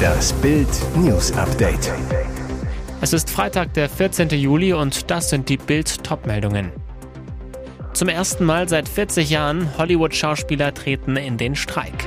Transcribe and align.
Das 0.00 0.32
Bild 0.34 0.68
News 0.96 1.32
Update. 1.32 1.92
Es 3.00 3.12
ist 3.12 3.30
Freitag, 3.30 3.74
der 3.74 3.88
14. 3.88 4.28
Juli 4.30 4.72
und 4.72 5.10
das 5.10 5.30
sind 5.30 5.48
die 5.48 5.56
Bild 5.56 6.04
Topmeldungen. 6.04 6.72
Zum 7.92 8.08
ersten 8.08 8.44
Mal 8.44 8.68
seit 8.68 8.88
40 8.88 9.30
Jahren 9.30 9.76
Hollywood-Schauspieler 9.78 10.74
treten 10.74 11.16
in 11.16 11.36
den 11.36 11.56
Streik. 11.56 12.06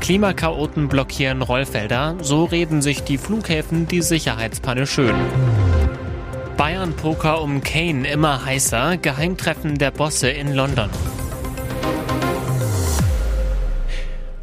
Klimakaoten 0.00 0.88
blockieren 0.88 1.42
Rollfelder, 1.42 2.16
so 2.22 2.44
reden 2.44 2.82
sich 2.82 3.02
die 3.02 3.18
Flughäfen 3.18 3.86
die 3.88 4.02
Sicherheitspanne 4.02 4.86
schön. 4.86 5.14
Bayern-Poker 6.56 7.40
um 7.42 7.62
Kane 7.62 8.08
immer 8.08 8.44
heißer, 8.44 8.96
Geheimtreffen 8.96 9.78
der 9.78 9.90
Bosse 9.90 10.30
in 10.30 10.54
London. 10.54 10.90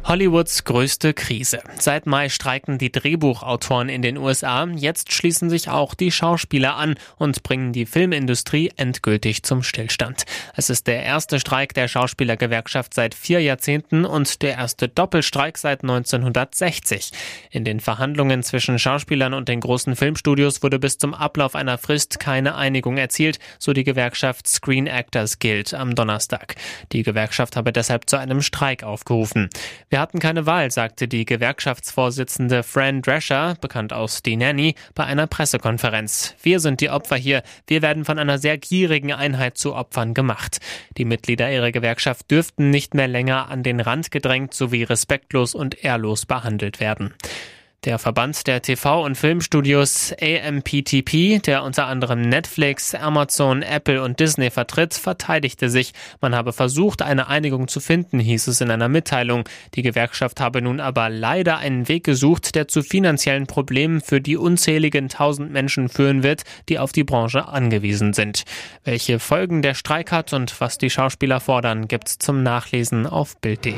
Hollywoods 0.08 0.62
größte 0.62 1.14
Krise. 1.14 1.58
Seit 1.80 2.06
Mai 2.06 2.28
streiken 2.28 2.78
die 2.78 2.92
Drehbuchautoren 2.92 3.88
in 3.88 4.02
den 4.02 4.18
USA. 4.18 4.64
Jetzt 4.76 5.12
schließen 5.12 5.50
sich 5.50 5.68
auch 5.68 5.94
die 5.94 6.12
Schauspieler 6.12 6.76
an 6.76 6.94
und 7.16 7.42
bringen 7.42 7.72
die 7.72 7.86
Filmindustrie 7.86 8.70
endgültig 8.76 9.42
zum 9.42 9.64
Stillstand. 9.64 10.22
Es 10.54 10.70
ist 10.70 10.86
der 10.86 11.02
erste 11.02 11.40
Streik 11.40 11.74
der 11.74 11.88
Schauspielergewerkschaft 11.88 12.94
seit 12.94 13.16
vier 13.16 13.40
Jahrzehnten 13.40 14.04
und 14.04 14.42
der 14.42 14.52
erste 14.52 14.86
Doppelstreik 14.88 15.58
seit 15.58 15.82
1960. 15.82 17.10
In 17.50 17.64
den 17.64 17.80
Verhandlungen 17.80 18.44
zwischen 18.44 18.78
Schauspielern 18.78 19.34
und 19.34 19.48
den 19.48 19.58
großen 19.58 19.96
Filmstudios 19.96 20.62
wurde 20.62 20.78
bis 20.78 20.98
zum 20.98 21.14
Ablauf 21.14 21.56
einer 21.56 21.78
Frist 21.78 22.20
keine 22.20 22.54
Einigung 22.54 22.96
erzielt, 22.96 23.40
so 23.58 23.72
die 23.72 23.82
Gewerkschaft 23.82 24.46
Screen 24.46 24.86
Actors 24.86 25.40
Guild 25.40 25.74
am 25.74 25.96
Donnerstag. 25.96 26.54
Die 26.92 27.02
Gewerkschaft 27.02 27.56
habe 27.56 27.72
deshalb 27.72 28.08
zu 28.08 28.16
einem 28.16 28.40
Streik 28.40 28.84
aufgerufen. 28.84 29.50
Wir 29.95 29.95
hatten 30.00 30.18
keine 30.18 30.46
Wahl, 30.46 30.70
sagte 30.70 31.08
die 31.08 31.24
Gewerkschaftsvorsitzende 31.24 32.62
Fran 32.62 33.02
Drescher, 33.02 33.56
bekannt 33.60 33.92
aus 33.92 34.22
Die 34.22 34.36
Nanny, 34.36 34.74
bei 34.94 35.04
einer 35.04 35.26
Pressekonferenz. 35.26 36.34
Wir 36.42 36.60
sind 36.60 36.80
die 36.80 36.90
Opfer 36.90 37.16
hier. 37.16 37.42
Wir 37.66 37.82
werden 37.82 38.04
von 38.04 38.18
einer 38.18 38.38
sehr 38.38 38.58
gierigen 38.58 39.12
Einheit 39.12 39.58
zu 39.58 39.74
Opfern 39.74 40.14
gemacht. 40.14 40.58
Die 40.96 41.04
Mitglieder 41.04 41.50
ihrer 41.50 41.72
Gewerkschaft 41.72 42.30
dürften 42.30 42.70
nicht 42.70 42.94
mehr 42.94 43.08
länger 43.08 43.48
an 43.48 43.62
den 43.62 43.80
Rand 43.80 44.10
gedrängt 44.10 44.54
sowie 44.54 44.82
respektlos 44.82 45.54
und 45.54 45.84
ehrlos 45.84 46.26
behandelt 46.26 46.80
werden. 46.80 47.14
Der 47.84 48.00
Verband 48.00 48.48
der 48.48 48.62
TV- 48.62 49.04
und 49.04 49.16
Filmstudios 49.16 50.12
AMPTP, 50.20 51.38
der 51.38 51.62
unter 51.62 51.86
anderem 51.86 52.20
Netflix, 52.20 52.94
Amazon, 52.96 53.62
Apple 53.62 54.02
und 54.02 54.18
Disney 54.18 54.50
vertritt, 54.50 54.94
verteidigte 54.94 55.70
sich. 55.70 55.92
Man 56.20 56.34
habe 56.34 56.52
versucht, 56.52 57.02
eine 57.02 57.28
Einigung 57.28 57.68
zu 57.68 57.78
finden, 57.78 58.18
hieß 58.18 58.48
es 58.48 58.60
in 58.60 58.72
einer 58.72 58.88
Mitteilung. 58.88 59.44
Die 59.74 59.82
Gewerkschaft 59.82 60.40
habe 60.40 60.62
nun 60.62 60.80
aber 60.80 61.08
leider 61.10 61.58
einen 61.58 61.88
Weg 61.88 62.02
gesucht, 62.02 62.56
der 62.56 62.66
zu 62.66 62.82
finanziellen 62.82 63.46
Problemen 63.46 64.00
für 64.00 64.20
die 64.20 64.36
unzähligen 64.36 65.08
tausend 65.08 65.52
Menschen 65.52 65.88
führen 65.88 66.24
wird, 66.24 66.42
die 66.68 66.80
auf 66.80 66.90
die 66.90 67.04
Branche 67.04 67.46
angewiesen 67.46 68.14
sind. 68.14 68.42
Welche 68.82 69.20
Folgen 69.20 69.62
der 69.62 69.74
Streik 69.74 70.10
hat 70.10 70.32
und 70.32 70.60
was 70.60 70.78
die 70.78 70.90
Schauspieler 70.90 71.38
fordern, 71.38 71.86
gibt's 71.86 72.18
zum 72.18 72.42
Nachlesen 72.42 73.06
auf 73.06 73.40
Bild.de. 73.40 73.74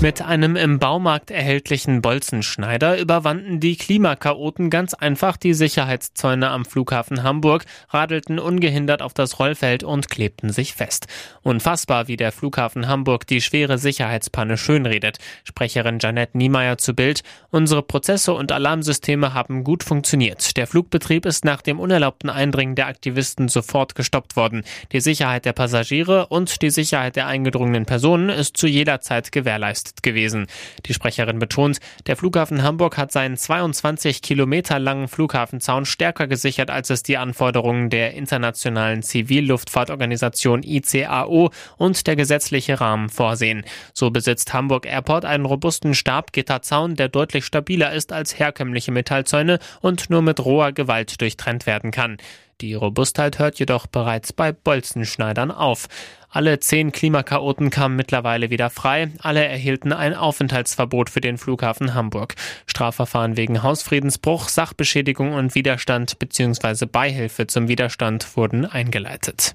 Mit 0.00 0.20
einem 0.20 0.56
im 0.56 0.78
Baumarkt 0.80 1.30
erhältlichen 1.30 2.02
Bolzenschneider 2.02 2.98
überwanden 2.98 3.58
die 3.58 3.76
Klimakaoten 3.76 4.68
ganz 4.68 4.92
einfach 4.92 5.38
die 5.38 5.54
Sicherheitszäune 5.54 6.50
am 6.50 6.66
Flughafen 6.66 7.22
Hamburg, 7.22 7.64
radelten 7.88 8.38
ungehindert 8.38 9.00
auf 9.00 9.14
das 9.14 9.38
Rollfeld 9.38 9.82
und 9.82 10.10
klebten 10.10 10.52
sich 10.52 10.74
fest. 10.74 11.06
Unfassbar, 11.42 12.06
wie 12.06 12.16
der 12.16 12.32
Flughafen 12.32 12.86
Hamburg 12.86 13.26
die 13.26 13.40
schwere 13.40 13.78
Sicherheitspanne 13.78 14.58
schönredet. 14.58 15.18
Sprecherin 15.44 16.00
Janette 16.00 16.36
Niemeyer 16.36 16.76
zu 16.76 16.92
Bild. 16.92 17.22
Unsere 17.50 17.82
Prozesse 17.82 18.34
und 18.34 18.52
Alarmsysteme 18.52 19.32
haben 19.32 19.64
gut 19.64 19.84
funktioniert. 19.84 20.56
Der 20.58 20.66
Flugbetrieb 20.66 21.24
ist 21.24 21.46
nach 21.46 21.62
dem 21.62 21.80
unerlaubten 21.80 22.28
Eindringen 22.28 22.74
der 22.74 22.88
Aktivisten 22.88 23.48
sofort 23.48 23.94
gestoppt 23.94 24.36
worden. 24.36 24.64
Die 24.92 25.00
Sicherheit 25.00 25.46
der 25.46 25.54
Passagiere 25.54 26.26
und 26.26 26.60
die 26.60 26.70
Sicherheit 26.70 27.16
der 27.16 27.26
eingedrungenen 27.26 27.86
Personen 27.86 28.28
ist 28.28 28.56
zu 28.58 28.66
jeder 28.66 29.00
Zeit 29.00 29.32
gewährleistet 29.32 29.83
gewesen. 30.02 30.46
Die 30.86 30.94
Sprecherin 30.94 31.38
betont, 31.38 31.78
der 32.06 32.16
Flughafen 32.16 32.62
Hamburg 32.62 32.96
hat 32.96 33.12
seinen 33.12 33.36
22 33.36 34.22
Kilometer 34.22 34.78
langen 34.78 35.08
Flughafenzaun 35.08 35.84
stärker 35.86 36.26
gesichert, 36.26 36.70
als 36.70 36.90
es 36.90 37.02
die 37.02 37.16
Anforderungen 37.16 37.90
der 37.90 38.14
internationalen 38.14 39.02
Zivilluftfahrtorganisation 39.02 40.62
ICAO 40.62 41.50
und 41.76 42.06
der 42.06 42.16
gesetzliche 42.16 42.80
Rahmen 42.80 43.08
vorsehen. 43.08 43.64
So 43.92 44.10
besitzt 44.10 44.52
Hamburg 44.52 44.86
Airport 44.86 45.24
einen 45.24 45.46
robusten 45.46 45.94
Stabgitterzaun, 45.94 46.94
der 46.96 47.08
deutlich 47.08 47.44
stabiler 47.44 47.92
ist 47.92 48.12
als 48.12 48.38
herkömmliche 48.38 48.92
Metallzäune 48.92 49.58
und 49.80 50.10
nur 50.10 50.22
mit 50.22 50.44
roher 50.44 50.72
Gewalt 50.72 51.20
durchtrennt 51.20 51.66
werden 51.66 51.90
kann. 51.90 52.18
Die 52.64 52.72
Robustheit 52.72 53.38
hört 53.38 53.58
jedoch 53.58 53.86
bereits 53.86 54.32
bei 54.32 54.50
Bolzenschneidern 54.50 55.50
auf. 55.50 55.86
Alle 56.30 56.60
zehn 56.60 56.92
Klimakaoten 56.92 57.68
kamen 57.68 57.94
mittlerweile 57.94 58.48
wieder 58.48 58.70
frei. 58.70 59.10
Alle 59.18 59.44
erhielten 59.44 59.92
ein 59.92 60.14
Aufenthaltsverbot 60.14 61.10
für 61.10 61.20
den 61.20 61.36
Flughafen 61.36 61.92
Hamburg. 61.92 62.36
Strafverfahren 62.66 63.36
wegen 63.36 63.62
Hausfriedensbruch, 63.62 64.48
Sachbeschädigung 64.48 65.34
und 65.34 65.54
Widerstand 65.54 66.18
bzw. 66.18 66.86
Beihilfe 66.86 67.46
zum 67.46 67.68
Widerstand 67.68 68.34
wurden 68.34 68.64
eingeleitet. 68.64 69.52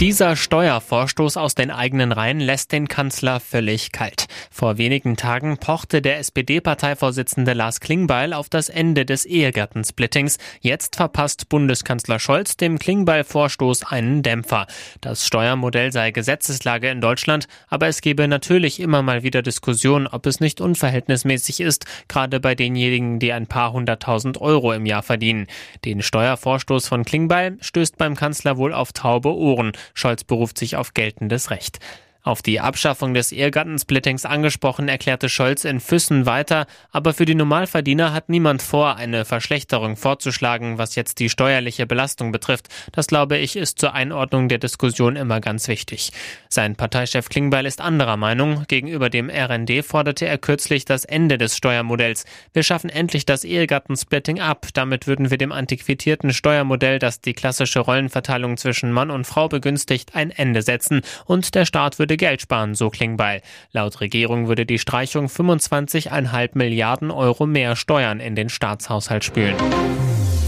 Dieser 0.00 0.36
Steuervorstoß 0.36 1.36
aus 1.36 1.56
den 1.56 1.72
eigenen 1.72 2.12
Reihen 2.12 2.38
lässt 2.38 2.70
den 2.70 2.86
Kanzler 2.86 3.40
völlig 3.40 3.90
kalt. 3.90 4.26
Vor 4.48 4.78
wenigen 4.78 5.16
Tagen 5.16 5.58
pochte 5.58 6.00
der 6.00 6.20
SPD-Parteivorsitzende 6.20 7.52
Lars 7.52 7.80
Klingbeil 7.80 8.32
auf 8.32 8.48
das 8.48 8.68
Ende 8.68 9.04
des 9.04 9.24
Ehegattensplittings. 9.26 10.38
Jetzt 10.60 10.94
verpasst 10.94 11.48
Bundeskanzler 11.48 12.20
Scholz 12.20 12.56
dem 12.56 12.78
Klingbeil-Vorstoß 12.78 13.82
einen 13.82 14.22
Dämpfer. 14.22 14.68
Das 15.00 15.26
Steuermodell 15.26 15.90
sei 15.90 16.12
Gesetzeslage 16.12 16.90
in 16.90 17.00
Deutschland, 17.00 17.48
aber 17.66 17.88
es 17.88 18.00
gebe 18.00 18.28
natürlich 18.28 18.78
immer 18.78 19.02
mal 19.02 19.24
wieder 19.24 19.42
Diskussionen, 19.42 20.06
ob 20.06 20.26
es 20.26 20.38
nicht 20.38 20.60
unverhältnismäßig 20.60 21.58
ist, 21.58 21.86
gerade 22.06 22.38
bei 22.38 22.54
denjenigen, 22.54 23.18
die 23.18 23.32
ein 23.32 23.48
paar 23.48 23.72
hunderttausend 23.72 24.40
Euro 24.40 24.72
im 24.72 24.86
Jahr 24.86 25.02
verdienen. 25.02 25.48
Den 25.84 26.02
Steuervorstoß 26.02 26.86
von 26.86 27.04
Klingbeil 27.04 27.58
stößt 27.60 27.98
beim 27.98 28.14
Kanzler 28.14 28.58
wohl 28.58 28.72
auf 28.72 28.92
taube 28.92 29.34
Ohren. 29.34 29.72
Scholz 29.94 30.24
beruft 30.24 30.58
sich 30.58 30.76
auf 30.76 30.94
geltendes 30.94 31.50
Recht. 31.50 31.78
Auf 32.22 32.42
die 32.42 32.58
Abschaffung 32.60 33.14
des 33.14 33.30
Ehegattensplittings 33.30 34.26
angesprochen, 34.26 34.88
erklärte 34.88 35.28
Scholz 35.28 35.64
in 35.64 35.78
Füssen 35.78 36.26
weiter, 36.26 36.66
aber 36.90 37.14
für 37.14 37.24
die 37.24 37.36
Normalverdiener 37.36 38.12
hat 38.12 38.28
niemand 38.28 38.60
vor, 38.60 38.96
eine 38.96 39.24
Verschlechterung 39.24 39.96
vorzuschlagen, 39.96 40.78
was 40.78 40.96
jetzt 40.96 41.20
die 41.20 41.30
steuerliche 41.30 41.86
Belastung 41.86 42.32
betrifft. 42.32 42.68
Das 42.92 43.06
glaube 43.06 43.38
ich 43.38 43.56
ist 43.56 43.78
zur 43.78 43.94
Einordnung 43.94 44.48
der 44.48 44.58
Diskussion 44.58 45.14
immer 45.16 45.40
ganz 45.40 45.68
wichtig. 45.68 46.10
Sein 46.48 46.74
Parteichef 46.74 47.28
Klingbeil 47.28 47.64
ist 47.64 47.80
anderer 47.80 48.16
Meinung. 48.16 48.64
Gegenüber 48.68 49.10
dem 49.10 49.30
RND 49.30 49.84
forderte 49.84 50.26
er 50.26 50.38
kürzlich 50.38 50.84
das 50.84 51.04
Ende 51.04 51.38
des 51.38 51.56
Steuermodells. 51.56 52.26
Wir 52.52 52.64
schaffen 52.64 52.90
endlich 52.90 53.26
das 53.26 53.44
Ehegattensplitting 53.44 54.40
ab. 54.40 54.66
Damit 54.74 55.06
würden 55.06 55.30
wir 55.30 55.38
dem 55.38 55.52
antiquitierten 55.52 56.34
Steuermodell, 56.34 56.98
das 56.98 57.20
die 57.20 57.32
klassische 57.32 57.80
Rollenverteilung 57.80 58.56
zwischen 58.56 58.92
Mann 58.92 59.10
und 59.10 59.24
Frau 59.24 59.48
begünstigt, 59.48 60.14
ein 60.14 60.30
Ende 60.30 60.60
setzen 60.60 61.00
und 61.24 61.54
der 61.54 61.64
Staat 61.64 61.98
würde 61.98 62.17
Geld 62.18 62.42
sparen, 62.42 62.74
so 62.74 62.90
Klingbeil. 62.90 63.40
Laut 63.72 64.00
Regierung 64.00 64.48
würde 64.48 64.66
die 64.66 64.78
Streichung 64.78 65.26
25,5 65.26 66.50
Milliarden 66.54 67.10
Euro 67.10 67.46
mehr 67.46 67.76
Steuern 67.76 68.20
in 68.20 68.34
den 68.34 68.48
Staatshaushalt 68.50 69.24
spülen. 69.24 69.56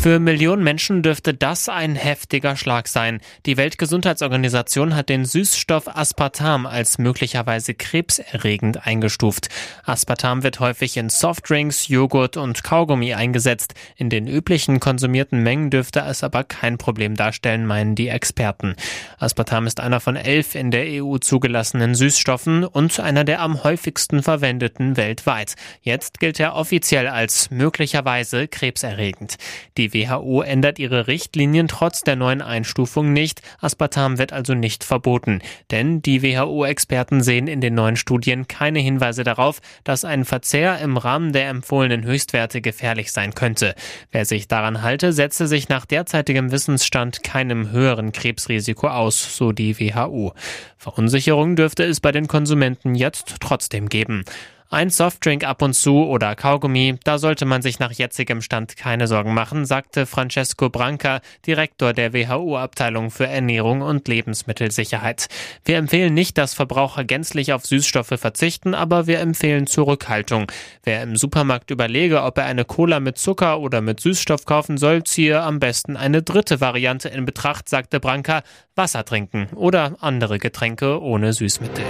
Für 0.03 0.19
Millionen 0.19 0.65
Menschen 0.65 1.03
dürfte 1.03 1.35
das 1.35 1.69
ein 1.69 1.95
heftiger 1.95 2.57
Schlag 2.57 2.89
sein. 2.89 3.21
Die 3.45 3.59
Weltgesundheitsorganisation 3.59 4.97
hat 4.97 5.11
den 5.11 5.27
Süßstoff 5.27 5.95
Aspartam 5.95 6.65
als 6.65 6.97
möglicherweise 6.97 7.75
krebserregend 7.75 8.87
eingestuft. 8.87 9.51
Aspartam 9.85 10.43
wird 10.43 10.59
häufig 10.59 10.97
in 10.97 11.11
Softdrinks, 11.11 11.89
Joghurt 11.89 12.39
und 12.39 12.65
Kaugummi 12.65 13.13
eingesetzt. 13.13 13.75
In 13.95 14.09
den 14.09 14.27
üblichen 14.27 14.81
konsumierten 14.81 15.43
Mengen 15.43 15.69
dürfte 15.69 16.01
es 16.01 16.25
aber 16.25 16.45
kein 16.45 16.79
Problem 16.79 17.15
darstellen, 17.15 17.67
meinen 17.67 17.95
die 17.95 18.09
Experten. 18.09 18.77
Aspartam 19.19 19.67
ist 19.67 19.81
einer 19.81 20.01
von 20.01 20.17
elf 20.17 20.55
in 20.55 20.71
der 20.71 20.87
EU 21.05 21.19
zugelassenen 21.19 21.95
Süßstoffen 21.95 22.65
und 22.65 22.99
einer 23.01 23.25
der 23.25 23.43
am 23.43 23.65
häufigsten 23.65 24.23
verwendeten 24.23 24.97
weltweit. 24.97 25.57
Jetzt 25.83 26.21
gilt 26.21 26.41
er 26.41 26.55
offiziell 26.55 27.07
als 27.07 27.51
möglicherweise 27.51 28.49
krebserregend. 28.49 29.37
Die 29.77 29.90
Die 29.93 30.09
WHO 30.09 30.43
ändert 30.43 30.79
ihre 30.79 31.07
Richtlinien 31.07 31.69
trotz 31.69 32.03
der 32.03 32.17
neuen 32.17 32.43
Einstufung 32.43 33.13
nicht. 33.13 33.43
Aspartam 33.61 34.19
wird 34.19 34.33
also 34.33 34.55
nicht 34.55 34.85
verboten. 34.85 35.41
Denn 35.71 36.03
die 36.03 36.23
WHO-Experten 36.23 37.23
sehen 37.23 37.47
in 37.47 37.61
den 37.61 37.75
neuen 37.75 37.97
Studien 37.97 38.49
keine 38.49 38.79
Hinweise 38.79 39.25
darauf, 39.25 39.61
dass 39.85 40.05
ein 40.05 40.25
Verzehr 40.25 40.79
im 40.81 40.97
Rahmen 40.97 41.33
der 41.33 41.49
empfohlenen 41.49 42.05
Höchstwerte 42.05 42.61
gefährlich 42.61 43.13
sein 43.13 43.35
könnte. 43.35 43.75
Wer 44.11 44.25
sich 44.25 44.49
daran 44.49 44.83
halte, 44.83 45.13
setze 45.13 45.47
sich 45.47 45.69
nach 45.69 45.87
derzeitigem 45.87 46.53
Wissensstand 46.53 47.23
keinem 47.23 47.71
höheren 47.71 48.13
Krebsrisiko 48.13 48.89
aus, 48.89 49.37
so 49.37 49.53
die 49.53 49.79
WHO. 49.79 50.35
Verunsicherung 50.77 51.57
dürfte 51.57 51.85
es 51.85 52.01
bei 52.01 52.13
den 52.13 52.27
Konsumenten 52.27 52.95
jetzt 52.95 53.37
trotzdem 53.41 53.89
geben. 53.89 54.25
Ein 54.73 54.91
Softdrink 54.91 55.43
ab 55.43 55.63
und 55.63 55.75
zu 55.75 56.07
oder 56.07 56.37
Kaugummi, 56.37 56.95
da 57.03 57.19
sollte 57.19 57.45
man 57.45 57.61
sich 57.61 57.81
nach 57.81 57.91
jetzigem 57.91 58.41
Stand 58.41 58.77
keine 58.77 59.09
Sorgen 59.09 59.35
machen, 59.35 59.67
sagte 59.67 60.07
Francesco 60.07 60.71
Branca, 60.71 61.23
Direktor 61.45 61.93
der 61.93 62.13
WHO-Abteilung 62.13 63.11
für 63.11 63.27
Ernährung 63.27 63.81
und 63.81 64.07
Lebensmittelsicherheit. 64.07 65.27
Wir 65.65 65.77
empfehlen 65.77 66.15
nicht, 66.15 66.39
dass 66.39 66.55
Verbraucher 66.55 67.03
gänzlich 67.03 67.53
auf 67.53 67.67
Süßstoffe 67.67 68.15
verzichten, 68.17 68.75
aber 68.75 69.09
wir 69.09 69.19
empfehlen 69.19 69.67
Zurückhaltung. 69.67 70.53
Wer 70.85 71.03
im 71.03 71.17
Supermarkt 71.17 71.73
überlege, 71.73 72.23
ob 72.23 72.39
er 72.39 72.45
eine 72.45 72.65
Cola 72.65 73.01
mit 73.01 73.19
Zucker 73.19 73.59
oder 73.59 73.81
mit 73.81 73.99
Süßstoff 73.99 74.45
kaufen 74.45 74.79
soll, 74.79 75.03
ziehe 75.03 75.43
am 75.43 75.59
besten 75.59 75.97
eine 75.97 76.23
dritte 76.23 76.61
Variante 76.61 77.09
in 77.09 77.25
Betracht, 77.25 77.69
sagte 77.69 77.99
Branca, 77.99 78.45
Wasser 78.77 79.05
trinken 79.05 79.49
oder 79.57 79.97
andere 79.99 80.39
Getränke 80.39 81.03
ohne 81.03 81.33
Süßmittel 81.33 81.85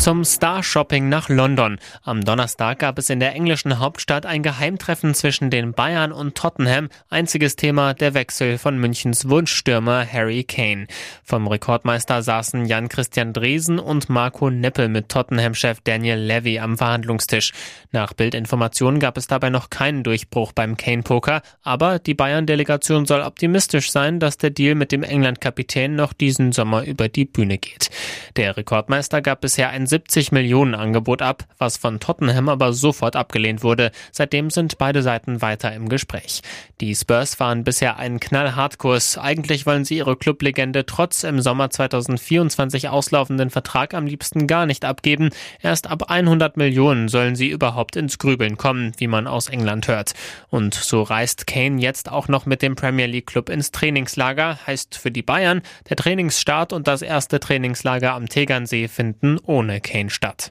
zum 0.00 0.24
Star-Shopping 0.24 1.10
nach 1.10 1.28
London. 1.28 1.78
Am 2.04 2.24
Donnerstag 2.24 2.78
gab 2.78 2.98
es 2.98 3.10
in 3.10 3.20
der 3.20 3.34
englischen 3.34 3.80
Hauptstadt 3.80 4.24
ein 4.24 4.42
Geheimtreffen 4.42 5.12
zwischen 5.12 5.50
den 5.50 5.74
Bayern 5.74 6.10
und 6.10 6.34
Tottenham. 6.34 6.88
Einziges 7.10 7.54
Thema 7.54 7.92
der 7.92 8.14
Wechsel 8.14 8.56
von 8.56 8.78
Münchens 8.78 9.28
Wunschstürmer 9.28 10.06
Harry 10.10 10.44
Kane. 10.44 10.86
Vom 11.22 11.46
Rekordmeister 11.46 12.22
saßen 12.22 12.64
Jan-Christian 12.64 13.34
Dresen 13.34 13.78
und 13.78 14.08
Marco 14.08 14.48
Neppel 14.48 14.88
mit 14.88 15.10
Tottenham-Chef 15.10 15.80
Daniel 15.84 16.18
Levy 16.18 16.60
am 16.60 16.78
Verhandlungstisch. 16.78 17.52
Nach 17.92 18.14
Bildinformationen 18.14 19.00
gab 19.00 19.18
es 19.18 19.26
dabei 19.26 19.50
noch 19.50 19.68
keinen 19.68 20.02
Durchbruch 20.02 20.52
beim 20.52 20.78
Kane-Poker, 20.78 21.42
aber 21.62 21.98
die 21.98 22.14
Bayern-Delegation 22.14 23.04
soll 23.04 23.20
optimistisch 23.20 23.92
sein, 23.92 24.18
dass 24.18 24.38
der 24.38 24.48
Deal 24.48 24.76
mit 24.76 24.92
dem 24.92 25.02
England-Kapitän 25.02 25.94
noch 25.94 26.14
diesen 26.14 26.52
Sommer 26.52 26.84
über 26.86 27.10
die 27.10 27.26
Bühne 27.26 27.58
geht. 27.58 27.90
Der 28.36 28.56
Rekordmeister 28.56 29.20
gab 29.20 29.42
bisher 29.42 29.68
ein 29.68 29.89
70 29.90 30.30
Millionen 30.30 30.74
Angebot 30.74 31.20
ab, 31.20 31.44
was 31.58 31.76
von 31.76 31.98
Tottenham 31.98 32.48
aber 32.48 32.72
sofort 32.72 33.16
abgelehnt 33.16 33.64
wurde. 33.64 33.90
Seitdem 34.12 34.48
sind 34.48 34.78
beide 34.78 35.02
Seiten 35.02 35.42
weiter 35.42 35.72
im 35.74 35.88
Gespräch. 35.88 36.42
Die 36.80 36.94
Spurs 36.94 37.34
fahren 37.34 37.64
bisher 37.64 37.98
einen 37.98 38.20
Knallhartkurs. 38.20 39.18
Eigentlich 39.18 39.66
wollen 39.66 39.84
sie 39.84 39.96
ihre 39.96 40.16
Clublegende 40.16 40.86
trotz 40.86 41.24
im 41.24 41.40
Sommer 41.40 41.70
2024 41.70 42.88
auslaufenden 42.88 43.50
Vertrag 43.50 43.92
am 43.92 44.06
liebsten 44.06 44.46
gar 44.46 44.64
nicht 44.64 44.84
abgeben. 44.84 45.30
Erst 45.60 45.90
ab 45.90 46.04
100 46.08 46.56
Millionen 46.56 47.08
sollen 47.08 47.34
sie 47.34 47.48
überhaupt 47.48 47.96
ins 47.96 48.18
Grübeln 48.18 48.56
kommen, 48.56 48.92
wie 48.98 49.08
man 49.08 49.26
aus 49.26 49.48
England 49.48 49.88
hört. 49.88 50.12
Und 50.50 50.74
so 50.74 51.02
reist 51.02 51.48
Kane 51.48 51.80
jetzt 51.80 52.10
auch 52.10 52.28
noch 52.28 52.46
mit 52.46 52.62
dem 52.62 52.76
Premier 52.76 53.06
League 53.06 53.26
Club 53.26 53.48
ins 53.48 53.72
Trainingslager. 53.72 54.58
Heißt 54.66 54.96
für 54.96 55.10
die 55.10 55.22
Bayern, 55.22 55.62
der 55.88 55.96
Trainingsstart 55.96 56.72
und 56.72 56.86
das 56.86 57.02
erste 57.02 57.40
Trainingslager 57.40 58.14
am 58.14 58.28
Tegernsee 58.28 58.86
finden 58.86 59.38
ohne 59.44 59.79
Kane 59.80 60.10
statt. 60.10 60.50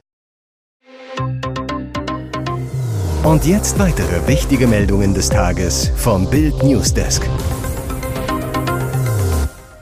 Und 3.22 3.44
jetzt 3.44 3.78
weitere 3.78 4.26
wichtige 4.26 4.66
Meldungen 4.66 5.12
des 5.14 5.28
Tages 5.28 5.90
vom 5.96 6.28
Bild 6.30 6.62
Newsdesk. 6.62 7.28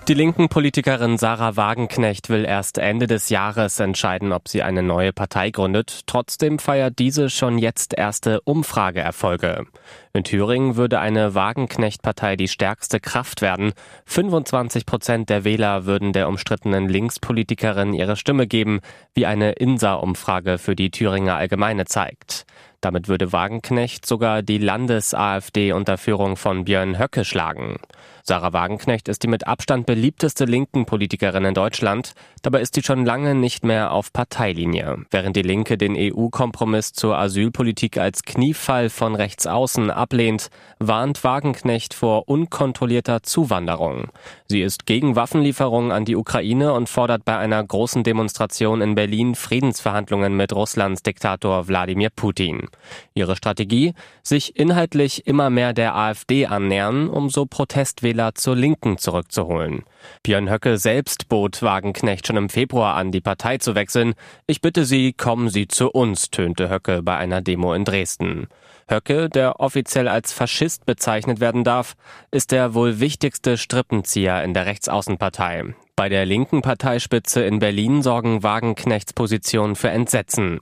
Die 0.09 0.15
linken 0.15 0.49
Politikerin 0.49 1.19
Sarah 1.19 1.57
Wagenknecht 1.57 2.31
will 2.31 2.47
erst 2.47 2.79
Ende 2.79 3.07
des 3.07 3.29
Jahres 3.29 3.79
entscheiden, 3.79 4.33
ob 4.33 4.49
sie 4.49 4.63
eine 4.63 4.83
neue 4.83 5.13
Partei 5.13 5.51
gründet. 5.51 6.05
Trotzdem 6.07 6.59
feiert 6.59 6.99
diese 6.99 7.29
schon 7.29 7.59
jetzt 7.59 7.93
erste 7.93 8.41
Umfrageerfolge. 8.41 9.67
In 10.15 10.25
Thüringen 10.25 10.77
würde 10.77 10.99
eine 10.99 11.35
Wagenknecht-Partei 11.35 12.37
die 12.37 12.49
stärkste 12.49 13.01
Kraft 13.01 13.43
werden. 13.43 13.75
25 14.07 14.87
Prozent 14.87 15.29
der 15.29 15.45
Wähler 15.45 15.85
würden 15.85 16.15
der 16.15 16.29
umstrittenen 16.29 16.89
Linkspolitikerin 16.89 17.93
ihre 17.93 18.17
Stimme 18.17 18.47
geben, 18.47 18.81
wie 19.13 19.27
eine 19.27 19.53
INSA-Umfrage 19.53 20.57
für 20.57 20.75
die 20.75 20.91
Thüringer 20.91 21.37
Allgemeine 21.37 21.85
zeigt. 21.85 22.47
Damit 22.81 23.09
würde 23.09 23.33
Wagenknecht 23.33 24.07
sogar 24.07 24.43
die 24.43 24.59
Landes-AfD 24.59 25.73
unter 25.73 25.99
Führung 25.99 26.37
von 26.37 26.65
Björn 26.65 26.99
Höcke 26.99 27.25
schlagen. 27.25 27.79
Sarah 28.23 28.53
Wagenknecht 28.53 29.09
ist 29.09 29.23
die 29.23 29.27
mit 29.27 29.47
Abstand 29.47 29.87
beliebteste 29.87 30.45
linken 30.45 30.85
Politikerin 30.85 31.47
in 31.47 31.55
Deutschland. 31.55 32.13
Dabei 32.43 32.61
ist 32.61 32.75
sie 32.75 32.83
schon 32.83 33.07
lange 33.07 33.35
nicht 33.35 33.65
mehr 33.65 33.91
auf 33.91 34.13
Parteilinie. 34.13 34.99
Während 35.11 35.35
die 35.35 35.43
Linke 35.43 35.79
den 35.79 35.97
EU-Kompromiss 35.97 36.93
zur 36.93 37.17
Asylpolitik 37.17 37.97
als 37.97 38.25
Kniefall 38.25 38.91
von 38.91 39.15
rechts 39.15 39.47
außen 39.47 39.91
ablehnt, 39.91 40.51
warnt 40.79 41.25
Wagenknecht 41.25 41.95
vor 41.95 42.29
unkontrollierter 42.29 43.23
Zuwanderung. 43.23 44.09
Sie 44.47 44.61
ist 44.61 44.85
gegen 44.85 45.17
Waffenlieferungen 45.17 45.91
an 45.91 46.05
die 46.05 46.17
Ukraine 46.17 46.75
und 46.75 46.91
fordert 46.91 47.25
bei 47.25 47.39
einer 47.39 47.65
großen 47.65 48.05
Demonstration 48.05 48.83
in 48.83 48.95
Berlin 48.95 49.37
Friedensverhandlungen 49.37 50.37
mit 50.37 50.53
Russlands 50.53 51.03
Diktator 51.03 51.67
Wladimir 51.67 52.11
Putin. 52.15 52.68
Ihre 53.15 53.37
Strategie? 53.37 53.95
Sich 54.23 54.57
inhaltlich 54.57 55.27
immer 55.27 55.51
mehr 55.51 55.73
der 55.73 55.95
AfD 55.95 56.47
annähern, 56.47 57.09
um 57.09 57.31
so 57.31 57.47
Protestwähler 57.47 58.19
Wähler 58.19 58.35
zur 58.35 58.57
Linken 58.57 58.99
zurückzuholen. 58.99 59.85
Björn 60.23 60.51
Höcke 60.51 60.77
selbst 60.79 61.29
bot 61.29 61.63
Wagenknecht 61.63 62.27
schon 62.27 62.37
im 62.37 62.49
Februar 62.49 62.95
an, 62.97 63.13
die 63.13 63.21
Partei 63.21 63.59
zu 63.59 63.75
wechseln. 63.75 64.15
Ich 64.47 64.61
bitte 64.61 64.85
Sie, 64.85 65.13
kommen 65.13 65.49
Sie 65.49 65.69
zu 65.69 65.91
uns, 65.91 66.31
tönte 66.31 66.69
Höcke 66.69 67.03
bei 67.03 67.17
einer 67.17 67.41
Demo 67.43 67.75
in 67.75 67.85
Dresden. 67.85 68.49
Höcke, 68.91 69.29
der 69.29 69.61
offiziell 69.61 70.09
als 70.09 70.33
Faschist 70.33 70.87
bezeichnet 70.87 71.39
werden 71.39 71.63
darf, 71.63 71.95
ist 72.31 72.51
der 72.51 72.75
wohl 72.75 72.99
wichtigste 72.99 73.57
Strippenzieher 73.57 74.43
in 74.43 74.55
der 74.55 74.67
Rechtsaußenpartei. 74.67 75.75
Bei 75.95 76.09
der 76.09 76.27
linken 76.27 76.63
Parteispitze 76.63 77.43
in 77.43 77.59
Berlin 77.59 78.03
sorgen 78.03 78.43
Wagenknechts 78.43 79.13
Positionen 79.13 79.77
für 79.77 79.91
Entsetzen. 79.91 80.61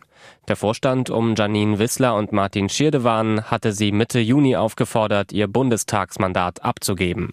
Der 0.49 0.57
Vorstand 0.57 1.11
um 1.11 1.35
Janine 1.35 1.79
Wissler 1.79 2.15
und 2.15 2.33
Martin 2.33 2.69
Schirdewan 2.69 3.51
hatte 3.51 3.73
sie 3.73 3.93
Mitte 3.93 4.21
Juni 4.21 4.57
aufgefordert, 4.57 5.33
ihr 5.33 5.49
Bundestagsmandat 5.49 6.63
abzugeben. 6.63 7.33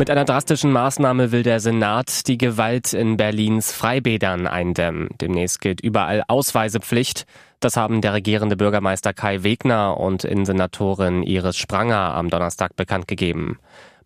Mit 0.00 0.08
einer 0.08 0.24
drastischen 0.24 0.72
Maßnahme 0.72 1.30
will 1.30 1.42
der 1.42 1.60
Senat 1.60 2.26
die 2.26 2.38
Gewalt 2.38 2.94
in 2.94 3.18
Berlins 3.18 3.70
Freibädern 3.70 4.46
eindämmen. 4.46 5.10
Demnächst 5.20 5.60
gilt 5.60 5.82
überall 5.82 6.22
Ausweisepflicht. 6.26 7.26
Das 7.60 7.76
haben 7.76 8.00
der 8.00 8.14
regierende 8.14 8.56
Bürgermeister 8.56 9.12
Kai 9.12 9.42
Wegner 9.42 9.98
und 9.98 10.24
Innensenatorin 10.24 11.22
Iris 11.22 11.58
Spranger 11.58 12.14
am 12.14 12.30
Donnerstag 12.30 12.76
bekannt 12.76 13.08
gegeben. 13.08 13.58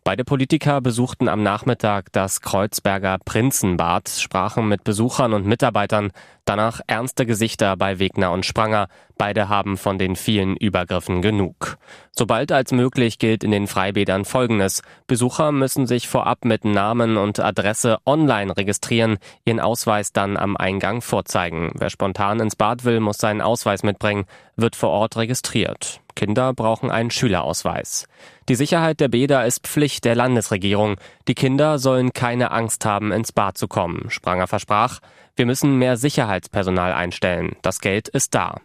Beide 0.07 0.23
Politiker 0.23 0.83
besuchten 0.83 1.31
am 1.31 1.43
Nachmittag 1.43 2.13
das 2.13 2.43
Kreuzberger 2.43 3.17
Prinzenbad, 3.25 4.11
sprachen 4.11 4.69
mit 4.69 4.85
Besuchern 4.85 5.33
und 5.33 5.47
Mitarbeitern, 5.47 6.13
danach 6.45 6.83
ernste 6.87 7.25
Gesichter 7.25 7.75
bei 7.79 7.99
Wegner 7.99 8.31
und 8.31 8.45
Spranger. 8.45 8.89
Beide 9.17 9.49
haben 9.49 9.77
von 9.77 9.99
den 9.99 10.17
vielen 10.17 10.57
Übergriffen 10.57 11.23
genug. 11.23 11.79
Sobald 12.11 12.51
als 12.53 12.73
möglich 12.73 13.19
gilt 13.19 13.45
in 13.45 13.51
den 13.51 13.67
Freibädern 13.67 14.25
Folgendes. 14.25 14.83
Besucher 15.07 15.53
müssen 15.53 15.87
sich 15.87 16.09
vorab 16.09 16.45
mit 16.45 16.65
Namen 16.65 17.17
und 17.17 17.41
Adresse 17.41 17.99
online 18.07 18.57
registrieren, 18.57 19.19
ihren 19.45 19.61
Ausweis 19.61 20.13
dann 20.13 20.37
am 20.37 20.57
Eingang 20.57 21.01
vorzeigen. 21.01 21.73
Wer 21.75 21.91
spontan 21.91 22.41
ins 22.41 22.57
Bad 22.57 22.85
will, 22.85 23.01
muss 23.01 23.19
seinen 23.19 23.41
Ausweis 23.41 23.83
mitbringen, 23.83 24.27
wird 24.57 24.77
vor 24.77 24.91
Ort 24.91 25.17
registriert. 25.17 26.01
Kinder 26.15 26.53
brauchen 26.53 26.91
einen 26.91 27.11
Schülerausweis. 27.11 28.07
Die 28.49 28.55
Sicherheit 28.55 29.01
der 29.01 29.09
Bäder 29.09 29.45
ist 29.47 29.67
Pflicht 29.67 30.05
der 30.05 30.15
Landesregierung. 30.15 30.97
Die 31.29 31.35
Kinder 31.35 31.79
sollen 31.79 32.13
keine 32.13 32.51
Angst 32.51 32.85
haben, 32.85 33.11
ins 33.11 33.33
Bad 33.33 33.59
zu 33.59 33.69
kommen. 33.69 34.11
Spranger 34.11 34.47
versprach, 34.47 35.01
wir 35.37 35.47
müssen 35.47 35.79
mehr 35.79 35.97
Sicherheitspersonal 35.97 36.93
einstellen. 36.93 37.57
Das 37.63 37.81
Geld 37.81 38.09
ist 38.09 38.35
da. 38.35 38.61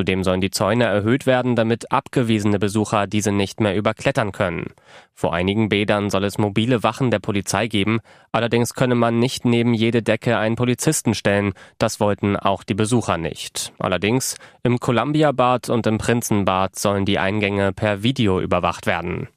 Zudem 0.00 0.24
sollen 0.24 0.40
die 0.40 0.50
Zäune 0.50 0.84
erhöht 0.84 1.26
werden, 1.26 1.56
damit 1.56 1.92
abgewiesene 1.92 2.58
Besucher 2.58 3.06
diese 3.06 3.32
nicht 3.32 3.60
mehr 3.60 3.76
überklettern 3.76 4.32
können. 4.32 4.68
Vor 5.12 5.34
einigen 5.34 5.68
Bädern 5.68 6.08
soll 6.08 6.24
es 6.24 6.38
mobile 6.38 6.82
Wachen 6.82 7.10
der 7.10 7.18
Polizei 7.18 7.66
geben, 7.66 8.00
allerdings 8.32 8.72
könne 8.72 8.94
man 8.94 9.18
nicht 9.18 9.44
neben 9.44 9.74
jede 9.74 10.02
Decke 10.02 10.38
einen 10.38 10.56
Polizisten 10.56 11.12
stellen, 11.12 11.52
das 11.76 12.00
wollten 12.00 12.38
auch 12.38 12.62
die 12.62 12.72
Besucher 12.72 13.18
nicht. 13.18 13.74
Allerdings 13.78 14.36
im 14.62 14.80
Columbia 14.80 15.32
Bad 15.32 15.68
und 15.68 15.86
im 15.86 15.98
Prinzenbad 15.98 16.78
sollen 16.78 17.04
die 17.04 17.18
Eingänge 17.18 17.74
per 17.74 18.02
Video 18.02 18.40
überwacht 18.40 18.86
werden. 18.86 19.28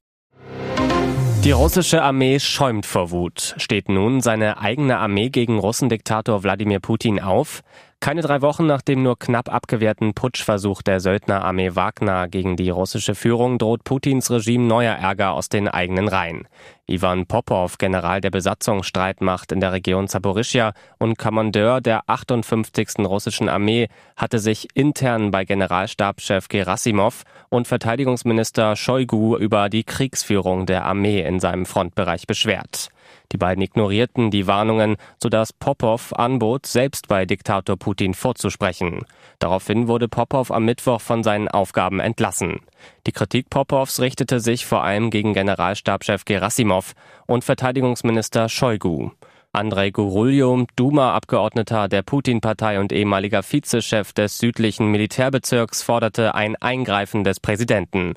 Die 1.44 1.52
russische 1.52 2.02
Armee 2.02 2.40
schäumt 2.40 2.86
vor 2.86 3.12
Wut. 3.12 3.56
Steht 3.58 3.90
nun 3.90 4.22
seine 4.22 4.60
eigene 4.60 4.98
Armee 5.00 5.30
gegen 5.30 5.60
Russendiktator 5.60 6.42
Wladimir 6.42 6.80
Putin 6.80 7.20
auf? 7.20 7.64
Keine 8.04 8.20
drei 8.20 8.42
Wochen 8.42 8.66
nach 8.66 8.82
dem 8.82 9.02
nur 9.02 9.18
knapp 9.18 9.48
abgewehrten 9.48 10.14
Putschversuch 10.14 10.82
der 10.82 11.00
Söldnerarmee 11.00 11.74
Wagner 11.78 12.28
gegen 12.28 12.58
die 12.58 12.70
russische 12.70 13.16
Führung 13.16 13.58
droht 13.58 13.86
Putins 13.86 14.30
Regime 14.30 14.66
neuer 14.66 14.96
Ärger 14.96 15.32
aus 15.32 15.48
den 15.48 15.70
eigenen 15.70 16.10
Reihen. 16.10 16.46
Ivan 16.86 17.28
Popov, 17.28 17.78
General 17.78 18.20
der 18.20 18.30
Besatzungsstreitmacht 18.30 19.54
in 19.54 19.62
der 19.62 19.72
Region 19.72 20.10
Zaporischia 20.10 20.74
und 21.00 21.18
Kommandeur 21.18 21.80
der 21.80 22.02
58. 22.08 23.00
russischen 23.06 23.48
Armee, 23.48 23.88
hatte 24.18 24.40
sich 24.40 24.68
intern 24.74 25.32
bei 25.32 25.46
Generalstabschef 25.46 26.50
Gerasimov 26.50 27.24
und 27.48 27.70
Verteidigungsminister 27.70 28.76
Shoigu 28.76 29.38
über 29.38 29.70
die 29.70 29.86
Kriegsführung 29.86 30.66
der 30.66 30.84
Armee 30.84 31.22
in 31.22 31.40
seinem 31.40 31.66
Frontbereich 31.66 32.28
beschwert. 32.28 32.90
Die 33.34 33.38
beiden 33.38 33.64
ignorierten 33.64 34.30
die 34.30 34.46
Warnungen, 34.46 34.96
sodass 35.22 35.54
Popov 35.54 36.14
anbot, 36.14 36.68
selbst 36.68 37.08
bei 37.08 37.26
Diktator 37.26 37.76
Putin 37.78 38.14
vorzusprechen. 38.14 39.06
Daraufhin 39.40 39.88
wurde 39.88 40.08
Popov 40.08 40.52
am 40.52 40.66
Mittwoch 40.66 41.02
von 41.02 41.24
seinen 41.24 41.48
Aufgaben 41.48 42.00
entlassen. 42.00 42.60
Die 43.08 43.12
Kritik 43.12 43.50
Popovs 43.50 44.00
richtete 44.00 44.40
sich 44.40 44.68
vor 44.68 44.84
allem 44.84 45.10
gegen 45.10 45.34
Generalstabschef 45.34 46.26
Gerasimov 46.26 46.94
und 47.26 47.44
Verteidigungsminister 47.44 48.50
Shoigu. 48.50 49.10
Andrei 49.52 49.90
Guruljo, 49.90 50.66
Duma-Abgeordneter 50.76 51.88
der 51.88 52.04
Putin-Partei 52.04 52.80
und 52.80 52.92
ehemaliger 52.92 53.42
Vizechef 53.44 54.14
des 54.14 54.38
südlichen 54.38 54.88
Militärbezirks, 54.88 55.82
forderte 55.82 56.36
ein 56.36 56.56
Eingreifen 56.56 57.24
des 57.24 57.40
Präsidenten. 57.40 58.14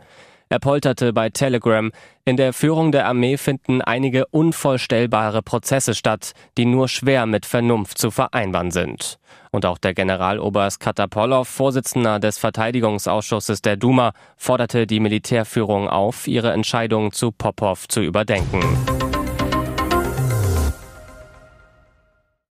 Er 0.48 0.60
polterte 0.60 1.12
bei 1.12 1.28
Telegram, 1.28 1.90
in 2.24 2.36
der 2.36 2.52
Führung 2.52 2.92
der 2.92 3.06
Armee 3.06 3.36
finden 3.36 3.82
einige 3.82 4.26
unvollstellbare 4.26 5.42
Prozesse 5.42 5.94
statt, 5.94 6.32
die 6.56 6.66
nur 6.66 6.88
schwer 6.88 7.26
mit 7.26 7.46
Vernunft 7.46 7.98
zu 7.98 8.12
vereinbaren 8.12 8.70
sind. 8.70 9.18
Und 9.50 9.66
auch 9.66 9.78
der 9.78 9.94
Generaloberst 9.94 10.78
Katapolov, 10.78 11.48
Vorsitzender 11.48 12.20
des 12.20 12.38
Verteidigungsausschusses 12.38 13.60
der 13.60 13.76
Duma, 13.76 14.12
forderte 14.36 14.86
die 14.86 15.00
Militärführung 15.00 15.88
auf, 15.88 16.28
ihre 16.28 16.52
Entscheidung 16.52 17.10
zu 17.10 17.32
Popov 17.32 17.88
zu 17.88 18.00
überdenken. 18.00 18.62